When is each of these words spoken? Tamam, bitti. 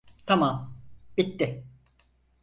Tamam, 0.25 0.73
bitti. 1.17 1.63